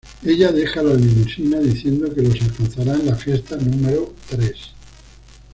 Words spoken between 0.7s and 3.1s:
la limusina, diciendo que los alcanzará en